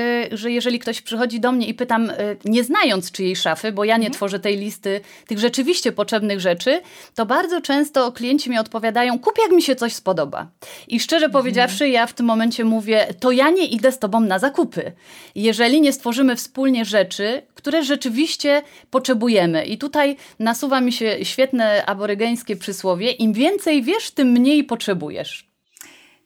[0.45, 2.11] jeżeli ktoś przychodzi do mnie i pytam,
[2.45, 4.13] nie znając czyjej szafy, bo ja nie mhm.
[4.13, 6.81] tworzę tej listy tych rzeczywiście potrzebnych rzeczy,
[7.15, 10.47] to bardzo często klienci mi odpowiadają, kup jak mi się coś spodoba.
[10.87, 11.43] I szczerze mhm.
[11.43, 14.91] powiedziawszy, ja w tym momencie mówię, to ja nie idę z tobą na zakupy.
[15.35, 19.65] Jeżeli nie stworzymy wspólnie rzeczy, które rzeczywiście potrzebujemy.
[19.65, 25.50] I tutaj nasuwa mi się świetne aborygeńskie przysłowie, im więcej wiesz, tym mniej potrzebujesz.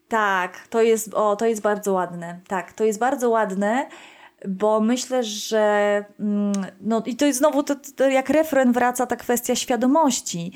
[0.08, 2.40] Tak, to jest, o, to jest bardzo ładne.
[2.48, 3.88] Tak, to jest bardzo ładne
[4.48, 9.16] bo myślę, że mm, no i to jest znowu to, to jak refren wraca ta
[9.16, 10.52] kwestia świadomości.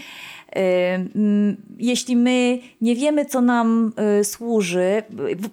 [1.78, 5.04] Jeśli my nie wiemy, co nam y, służy,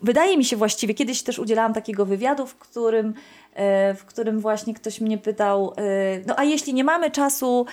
[0.02, 3.14] wydaje mi się właściwie, kiedyś też udzielałam takiego wywiadu, w którym
[3.96, 5.82] w którym właśnie ktoś mnie pytał, e,
[6.26, 7.66] no a jeśli nie mamy czasu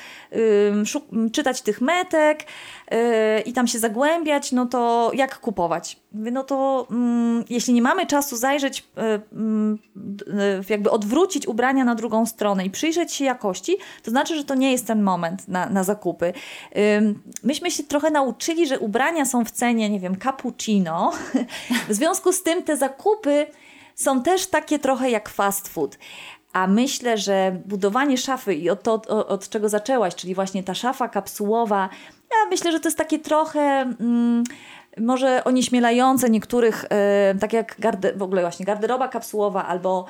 [1.32, 2.44] czytać tych metek
[2.92, 6.00] e, i tam się zagłębiać, no to jak kupować?
[6.12, 8.88] No to mm, jeśli nie mamy czasu zajrzeć,
[9.34, 9.80] mm,
[10.70, 14.72] jakby odwrócić ubrania na drugą stronę i przyjrzeć się jakości, to znaczy, że to nie
[14.72, 16.34] jest ten moment na, na zakupy.
[17.44, 21.12] Myśmy się trochę nauczyli, że ubrania są w cenie, nie wiem, cappuccino.
[21.90, 23.48] W związku z tym te zakupy
[23.96, 25.98] są też takie trochę jak fast food.
[26.54, 28.94] A myślę, że budowanie szafy i od, to,
[29.28, 31.90] od, czego zaczęłaś, czyli właśnie ta szafa kapsułowa,
[32.32, 33.60] ja myślę, że to jest takie trochę.
[34.00, 34.44] Mm,
[34.98, 36.86] może onieśmielające niektórych,
[37.32, 40.06] yy, tak jak garde, w ogóle właśnie garderoba kapsułowa albo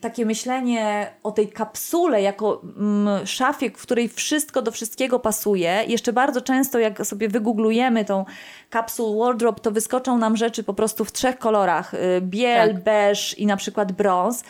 [0.00, 5.84] takie myślenie o tej kapsule jako mm, szafie, w której wszystko do wszystkiego pasuje.
[5.88, 8.24] Jeszcze bardzo często, jak sobie wygooglujemy tą
[8.70, 12.82] kapsul wardrobe, to wyskoczą nam rzeczy po prostu w trzech kolorach: y, biel, tak.
[12.82, 14.44] beż i na przykład brąz.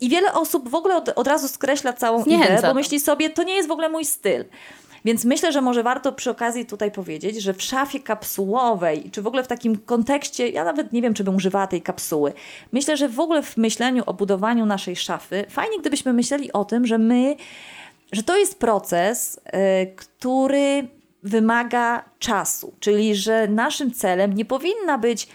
[0.00, 3.30] I wiele osób w ogóle od, od razu skreśla całą Zniechęca ideę, bo myśli sobie,
[3.30, 4.44] to nie jest w ogóle mój styl.
[5.06, 9.26] Więc myślę, że może warto przy okazji tutaj powiedzieć, że w szafie kapsułowej, czy w
[9.26, 12.32] ogóle w takim kontekście, ja nawet nie wiem, czy bym używała tej kapsuły.
[12.72, 16.86] Myślę, że w ogóle w myśleniu o budowaniu naszej szafy, fajnie gdybyśmy myśleli o tym,
[16.86, 17.36] że my,
[18.12, 19.60] że to jest proces, yy,
[19.96, 20.88] który
[21.22, 25.28] wymaga czasu, czyli że naszym celem nie powinna być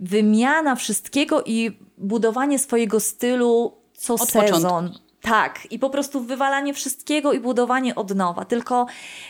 [0.00, 4.62] wymiana wszystkiego i budowanie swojego stylu co Od sezon.
[4.62, 5.05] Początku.
[5.26, 8.44] Tak, i po prostu wywalanie wszystkiego i budowanie od nowa.
[8.44, 8.86] Tylko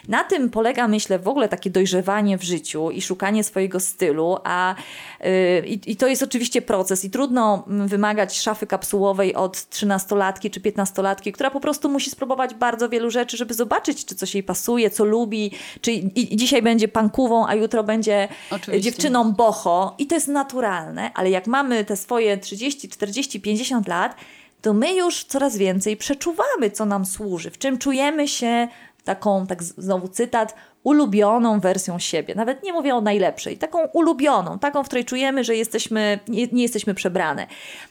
[0.08, 4.74] na tym polega, myślę, w ogóle takie dojrzewanie w życiu i szukanie swojego stylu, a
[5.20, 10.60] yy, i to jest oczywiście proces i trudno mm, wymagać szafy kapsułowej od trzynastolatki czy
[10.60, 14.90] piętnastolatki, która po prostu musi spróbować bardzo wielu rzeczy, żeby zobaczyć, czy coś jej pasuje,
[14.90, 18.80] co lubi, czy i, i dzisiaj będzie pankową, a jutro będzie oczywiście.
[18.80, 24.16] dziewczyną boho i to jest naturalne, ale jak mamy te swoje 30, 40, 50 lat,
[24.60, 28.68] to my już coraz więcej przeczuwamy, co nam służy, w czym czujemy się
[29.04, 32.34] taką, tak znowu cytat, ulubioną wersją siebie.
[32.34, 36.62] Nawet nie mówię o najlepszej, taką ulubioną, taką, w której czujemy, że jesteśmy, nie, nie,
[36.62, 37.46] jesteśmy przebrane.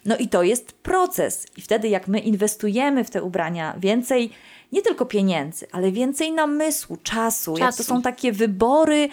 [0.05, 1.47] No i to jest proces.
[1.57, 4.31] I wtedy, jak my inwestujemy w te ubrania więcej,
[4.71, 7.65] nie tylko pieniędzy, ale więcej namysłu, czasu, czasu.
[7.65, 9.09] jak to są takie wybory,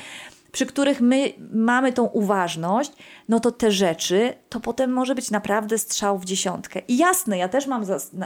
[0.53, 2.93] przy których my mamy tą uważność,
[3.29, 6.81] no to te rzeczy, to potem może być naprawdę strzał w dziesiątkę.
[6.89, 7.85] I jasne, ja też mam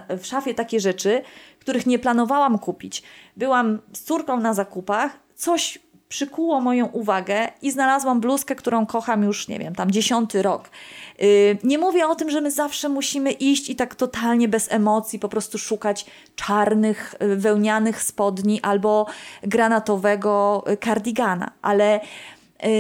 [0.08, 1.22] w szafie takie rzeczy,
[1.60, 3.02] których nie planowałam kupić.
[3.36, 9.48] Byłam z córką na zakupach, coś przykuło moją uwagę i znalazłam bluzkę, którą kocham już,
[9.48, 10.70] nie wiem, tam dziesiąty rok.
[11.18, 15.18] Yy, nie mówię o tym, że my zawsze musimy iść i tak totalnie bez emocji
[15.18, 19.06] po prostu szukać czarnych, yy, wełnianych spodni albo
[19.42, 22.00] granatowego kardigana, ale
[22.62, 22.70] yy,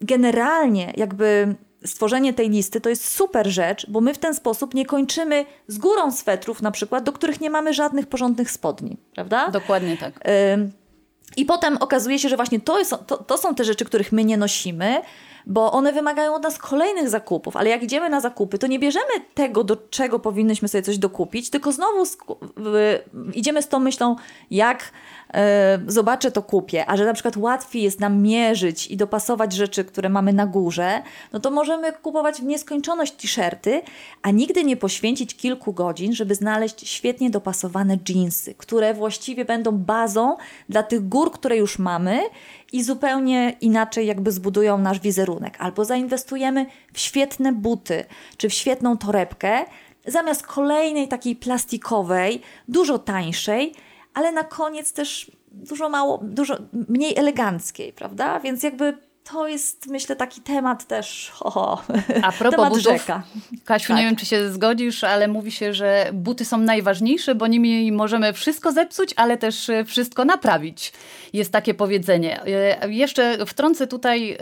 [0.00, 1.54] generalnie jakby
[1.84, 5.78] stworzenie tej listy to jest super rzecz, bo my w ten sposób nie kończymy z
[5.78, 9.50] górą swetrów na przykład, do których nie mamy żadnych porządnych spodni, prawda?
[9.50, 10.20] Dokładnie tak.
[11.40, 14.24] I potem okazuje się, że właśnie to, jest, to, to są te rzeczy, których my
[14.24, 15.02] nie nosimy,
[15.46, 19.12] bo one wymagają od nas kolejnych zakupów, ale jak idziemy na zakupy, to nie bierzemy
[19.34, 22.04] tego, do czego powinnyśmy sobie coś dokupić, tylko znowu
[23.34, 24.16] idziemy z tą myślą,
[24.50, 24.92] jak
[25.34, 26.86] e, zobaczę, to kupię.
[26.86, 31.02] A że na przykład łatwiej jest nam mierzyć i dopasować rzeczy, które mamy na górze,
[31.32, 33.82] no to możemy kupować w nieskończoność t-shirty,
[34.22, 40.36] a nigdy nie poświęcić kilku godzin, żeby znaleźć świetnie dopasowane jeansy, które właściwie będą bazą
[40.68, 42.20] dla tych gór, które już mamy
[42.72, 45.56] i zupełnie inaczej jakby zbudują nasz wizerunek.
[45.58, 48.04] Albo zainwestujemy w świetne buty,
[48.36, 49.64] czy w świetną torebkę,
[50.06, 53.74] zamiast kolejnej takiej plastikowej, dużo tańszej,
[54.14, 56.56] ale na koniec też dużo mało, dużo
[56.88, 58.40] mniej eleganckiej, prawda?
[58.40, 61.32] Więc jakby to jest, myślę, taki temat też.
[61.40, 61.82] Oho,
[62.22, 63.22] A propos temat butów, rzeka.
[63.64, 63.96] Kasiu, Tak.
[63.96, 68.32] nie wiem, czy się zgodzisz, ale mówi się, że buty są najważniejsze, bo nimi możemy
[68.32, 70.92] wszystko zepsuć, ale też e, wszystko naprawić.
[71.32, 72.40] Jest takie powiedzenie.
[72.46, 74.36] E, Jeszcze wtrącę tutaj e,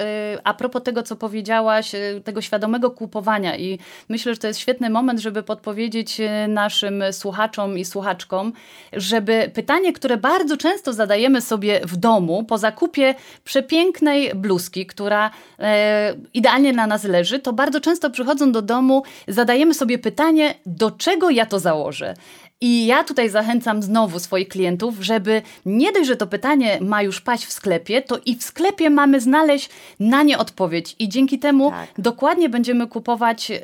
[0.45, 1.93] a propos tego, co powiedziałaś,
[2.25, 7.85] tego świadomego kupowania i myślę, że to jest świetny moment, żeby podpowiedzieć naszym słuchaczom i
[7.85, 8.53] słuchaczkom,
[8.93, 16.15] żeby pytanie, które bardzo często zadajemy sobie w domu po zakupie przepięknej bluzki, która e,
[16.35, 21.31] idealnie na nas leży, to bardzo często przychodząc do domu zadajemy sobie pytanie, do czego
[21.31, 22.15] ja to założę?
[22.61, 27.21] I ja tutaj zachęcam znowu swoich klientów, żeby nie dość, że to pytanie ma już
[27.21, 30.97] paść w sklepie, to i w sklepie mamy znaleźć na nie odpowiedź.
[30.99, 31.89] I dzięki temu Tak.
[31.99, 33.61] dokładnie będziemy kupować e,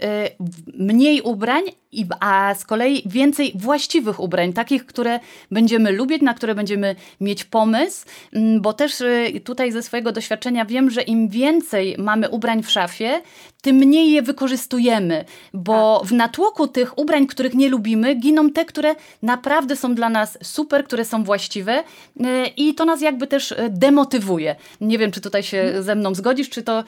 [0.75, 1.63] mniej ubrań,
[2.01, 7.45] i- a z kolei więcej właściwych ubrań, takich, które będziemy lubić, na które będziemy mieć
[7.45, 12.63] pomysł, mm, bo też e, tutaj ze swojego doświadczenia wiem, że im więcej mamy ubrań
[12.63, 13.23] w szafie,
[13.63, 18.95] tym mniej je wykorzystujemy, bo w natłoku tych ubrań, których nie lubimy, giną te, które
[19.23, 21.85] naprawdę są dla nas super, które są właściwe
[22.21, 24.57] e, i to nas jakby też e, demotywuje.
[24.81, 26.85] Nie wiem, czy tutaj się ze mną zgodzisz, czy to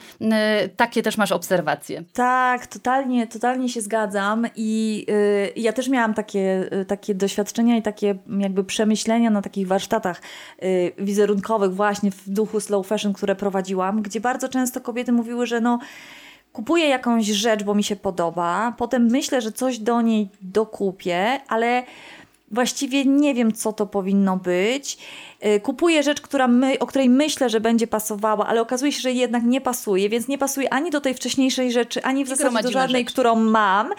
[0.77, 2.03] takie też masz obserwacje.
[2.13, 7.81] Tak, totalnie, totalnie się zgadzam i y, ja też miałam takie, y, takie doświadczenia i
[7.81, 10.21] takie jakby przemyślenia na takich warsztatach
[10.63, 15.61] y, wizerunkowych właśnie w duchu slow fashion, które prowadziłam, gdzie bardzo często kobiety mówiły, że
[15.61, 15.79] no
[16.53, 21.83] kupuję jakąś rzecz, bo mi się podoba, potem myślę, że coś do niej dokupię, ale
[22.51, 24.97] właściwie nie wiem, co to powinno być.
[25.45, 29.11] Y, Kupuję rzecz, która my, o której myślę, że będzie pasowała, ale okazuje się, że
[29.11, 32.63] jednak nie pasuje, więc nie pasuje ani do tej wcześniejszej rzeczy, ani w I zasadzie
[32.63, 33.13] do żadnej, rzeczy.
[33.13, 33.89] którą mam.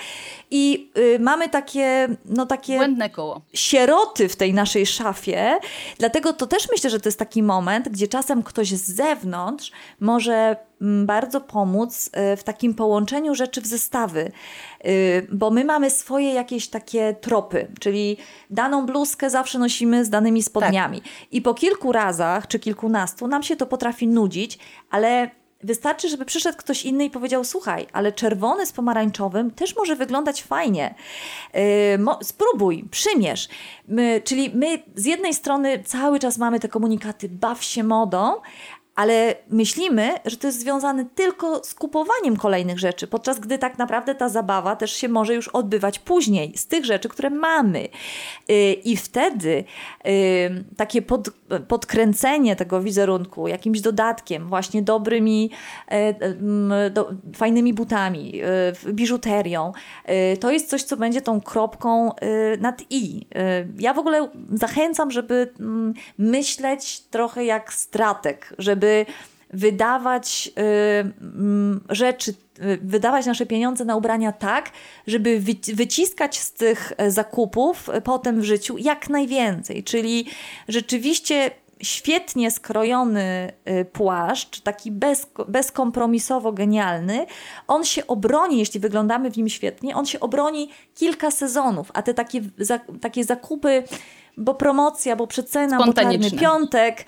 [0.50, 3.40] I y, mamy takie, no takie Błędne koło.
[3.52, 5.58] sieroty w tej naszej szafie.
[5.98, 10.56] Dlatego to też myślę, że to jest taki moment, gdzie czasem ktoś z zewnątrz może
[10.82, 14.32] mm, bardzo pomóc y, w takim połączeniu rzeczy w zestawy.
[14.86, 18.16] Y, Bo my mamy swoje jakieś takie tropy, czyli
[18.50, 21.02] daną bluzkę zawsze nosimy z danymi spodniami.
[21.30, 24.58] I po kilku razach, czy kilkunastu, nam się to potrafi nudzić,
[24.90, 25.30] ale
[25.62, 30.42] Wystarczy, żeby przyszedł ktoś inny i powiedział: Słuchaj, ale czerwony z pomarańczowym też może wyglądać
[30.42, 30.94] fajnie.
[31.54, 31.60] Yy,
[32.22, 33.48] spróbuj, przymierz.
[33.88, 38.34] My, czyli my z jednej strony cały czas mamy te komunikaty: baw się modą,
[38.98, 44.14] ale myślimy, że to jest związane tylko z kupowaniem kolejnych rzeczy, podczas gdy tak naprawdę
[44.14, 47.88] ta zabawa też się może już odbywać później z tych rzeczy, które mamy.
[48.48, 49.64] Yy, I wtedy
[50.04, 50.12] yy,
[50.76, 51.30] takie pod,
[51.68, 55.50] podkręcenie tego wizerunku jakimś dodatkiem, właśnie dobrymi,
[55.88, 58.42] e, m, do, fajnymi butami,
[58.88, 59.72] biżuterią,
[60.40, 62.10] to jest coś, co będzie tą kropką
[62.60, 63.26] nad i.
[63.78, 68.87] Ja w ogóle zachęcam, żeby mm, myśleć trochę jak strateg, żeby
[69.52, 74.70] wydawać y, rzeczy, y, wydawać nasze pieniądze na ubrania tak,
[75.06, 79.84] żeby wy- wyciskać z tych e, zakupów e, potem w życiu jak najwięcej.
[79.84, 80.26] Czyli
[80.68, 81.50] rzeczywiście
[81.82, 87.26] świetnie skrojony y, płaszcz, taki bez, bezkompromisowo genialny,
[87.68, 92.14] on się obroni, jeśli wyglądamy w nim świetnie, on się obroni kilka sezonów, a te
[92.14, 93.84] takie, za, takie zakupy,
[94.36, 97.04] bo promocja, bo przecena, bo czarny piątek,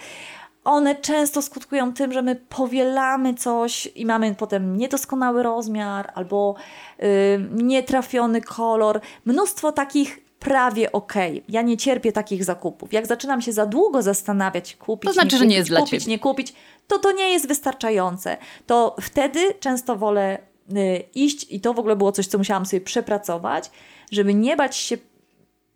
[0.64, 6.55] one często skutkują tym, że my powielamy coś i mamy potem niedoskonały rozmiar albo
[7.03, 7.05] y,
[7.53, 9.01] nietrafiony kolor.
[9.25, 11.44] Mnóstwo takich prawie okej.
[11.49, 12.92] Ja nie cierpię takich zakupów.
[12.92, 15.81] Jak zaczynam się za długo zastanawiać, kupić, To znaczy, nie że kupić, nie jest dla
[15.81, 16.11] kupić, ciebie.
[16.12, 16.55] nie kupić,
[16.87, 18.37] to to nie jest wystarczające.
[18.66, 20.38] To wtedy często wolę
[20.77, 23.70] y, iść i to w ogóle było coś, co musiałam sobie przepracować,
[24.12, 24.96] żeby nie bać się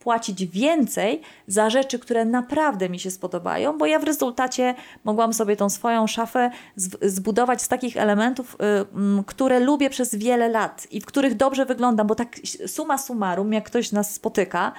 [0.04, 5.56] płacić więcej za rzeczy, które naprawdę mi się spodobają, bo ja w rezultacie mogłam sobie
[5.56, 6.50] tą swoją szafę
[7.02, 11.66] zbudować z takich elementów, y, mm, które lubię przez wiele lat i w których dobrze
[11.66, 12.36] wyglądam, bo tak
[12.66, 14.72] suma summarum, jak ktoś nas spotyka,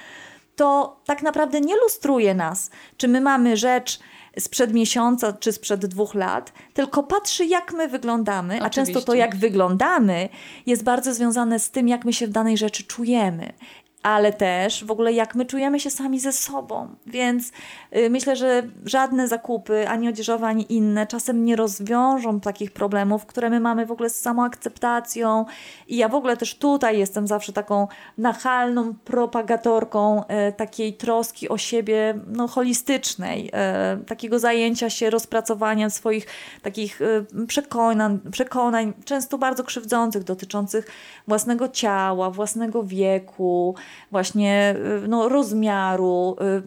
[0.55, 3.99] to tak naprawdę nie lustruje nas, czy my mamy rzecz
[4.39, 9.19] sprzed miesiąca, czy sprzed dwóch lat, tylko patrzy, jak my wyglądamy, a często to, Oczywiście.
[9.19, 10.29] jak wyglądamy,
[10.65, 13.53] jest bardzo związane z tym, jak my się w danej rzeczy czujemy.
[14.05, 16.95] Ale też w ogóle jak my czujemy się sami ze sobą.
[17.05, 17.51] Więc
[17.95, 23.49] y, myślę, że żadne zakupy, ani odzieżowe, ani inne, czasem nie rozwiążą takich problemów, które
[23.49, 25.45] my mamy w ogóle z samoakceptacją.
[25.87, 27.87] I ja w ogóle też tutaj jestem zawsze taką
[28.17, 36.27] nachalną propagatorką e, takiej troski o siebie no, holistycznej, e, takiego zajęcia się rozpracowaniem swoich
[36.61, 40.87] takich e, przekonań, przekonań, często bardzo krzywdzących, dotyczących
[41.27, 43.75] własnego ciała, własnego wieku,
[44.11, 46.35] właśnie e, no, rozmiaru.
[46.41, 46.61] E,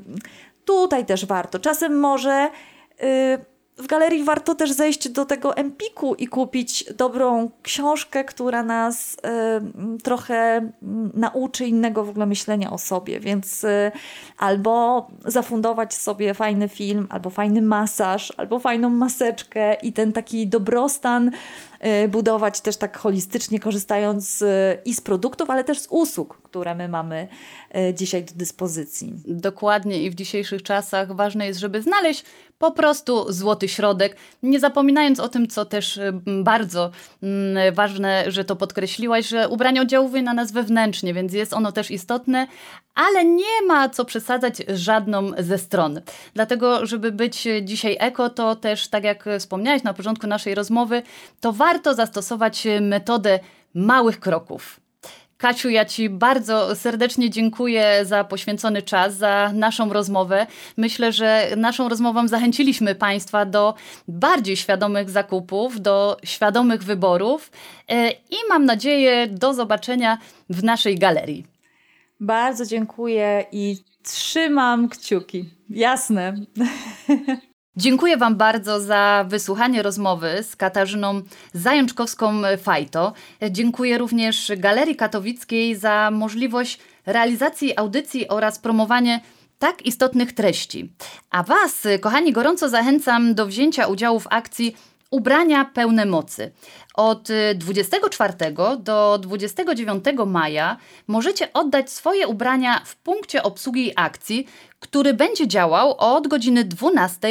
[0.68, 1.58] Tutaj też warto.
[1.58, 2.50] Czasem może
[3.02, 3.38] y,
[3.78, 10.02] w galerii warto też zejść do tego Empiku i kupić dobrą książkę, która nas y,
[10.02, 10.70] trochę
[11.14, 13.92] nauczy innego w ogóle myślenia o sobie, więc y,
[14.38, 21.28] albo zafundować sobie fajny film, albo fajny masaż, albo fajną maseczkę i ten taki dobrostan
[21.28, 21.32] y,
[22.08, 24.44] budować też tak holistycznie, korzystając
[24.84, 27.28] i z produktów, ale też z usług, które my mamy
[27.94, 29.14] dzisiaj do dyspozycji.
[29.26, 32.24] Dokładnie i w dzisiejszych czasach ważne jest, żeby znaleźć
[32.58, 36.00] po prostu złoty środek, nie zapominając o tym, co też
[36.42, 36.90] bardzo
[37.72, 42.46] ważne, że to podkreśliłaś, że ubranie oddziałuje na nas wewnętrznie, więc jest ono też istotne,
[42.94, 46.00] ale nie ma co przesadzać żadną ze stron.
[46.34, 51.02] Dlatego, żeby być dzisiaj eko, to też, tak jak wspomniałeś na początku naszej rozmowy,
[51.40, 53.40] to warto zastosować metodę
[53.74, 54.80] małych kroków.
[55.38, 60.46] Kasiu, ja Ci bardzo serdecznie dziękuję za poświęcony czas, za naszą rozmowę.
[60.76, 63.74] Myślę, że naszą rozmową zachęciliśmy Państwa do
[64.08, 67.50] bardziej świadomych zakupów, do świadomych wyborów
[67.88, 70.18] e, i mam nadzieję do zobaczenia
[70.50, 71.46] w naszej galerii.
[72.20, 75.50] Bardzo dziękuję i trzymam kciuki.
[75.70, 76.34] Jasne.
[77.80, 81.22] Dziękuję Wam bardzo za wysłuchanie rozmowy z Katarzyną
[81.54, 83.12] Zajączkowską-Fajto.
[83.50, 89.20] Dziękuję również Galerii Katowickiej za możliwość realizacji audycji oraz promowanie
[89.58, 90.92] tak istotnych treści.
[91.30, 94.76] A Was, kochani, gorąco zachęcam do wzięcia udziału w akcji
[95.10, 96.52] Ubrania pełne mocy.
[96.94, 98.34] Od 24
[98.78, 100.76] do 29 maja
[101.06, 104.46] możecie oddać swoje ubrania w punkcie obsługi akcji,
[104.80, 107.28] który będzie działał od godziny 12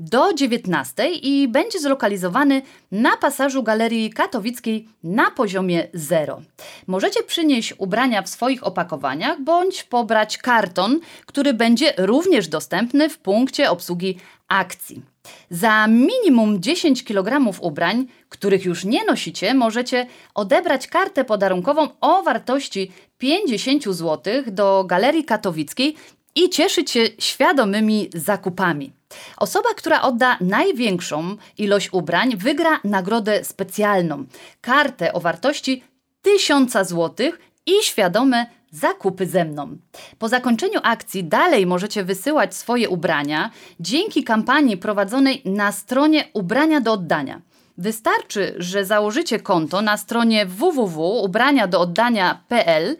[0.00, 6.42] do 19 i będzie zlokalizowany na pasażu Galerii Katowickiej na poziomie 0.
[6.86, 13.70] Możecie przynieść ubrania w swoich opakowaniach bądź pobrać karton, który będzie również dostępny w punkcie
[13.70, 15.02] obsługi akcji.
[15.50, 22.92] Za minimum 10 kg ubrań, których już nie nosicie, możecie odebrać kartę podarunkową o wartości
[23.18, 25.96] 50 zł do Galerii Katowickiej
[26.34, 28.99] i cieszyć się świadomymi zakupami.
[29.36, 34.24] Osoba, która odda największą ilość ubrań, wygra nagrodę specjalną
[34.60, 35.84] kartę o wartości
[36.22, 37.32] 1000 zł
[37.66, 39.76] i świadome zakupy ze mną.
[40.18, 43.50] Po zakończeniu akcji dalej możecie wysyłać swoje ubrania
[43.80, 47.40] dzięki kampanii prowadzonej na stronie Ubrania do oddania.
[47.80, 52.96] Wystarczy, że założycie konto na stronie www.ubraniadooddania.pl,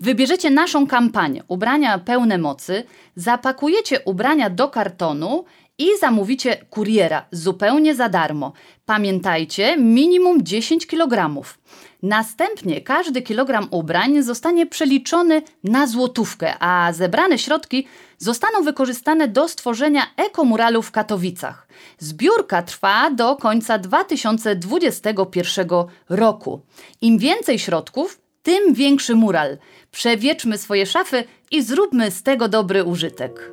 [0.00, 2.84] wybierzecie naszą kampanię Ubrania pełne mocy,
[3.16, 5.44] zapakujecie ubrania do kartonu
[5.78, 8.52] i zamówicie kuriera zupełnie za darmo.
[8.86, 11.42] Pamiętajcie, minimum 10 kg.
[12.04, 17.86] Następnie każdy kilogram ubrań zostanie przeliczony na złotówkę, a zebrane środki
[18.18, 21.68] zostaną wykorzystane do stworzenia ekomuralu w Katowicach.
[21.98, 25.68] Zbiórka trwa do końca 2021
[26.08, 26.60] roku.
[27.00, 29.58] Im więcej środków, tym większy mural.
[29.90, 33.52] Przewieczmy swoje szafy i zróbmy z tego dobry użytek.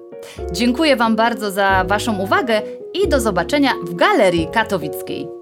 [0.51, 2.61] Dziękuję Wam bardzo za Waszą uwagę
[2.93, 5.40] i do zobaczenia w Galerii Katowickiej.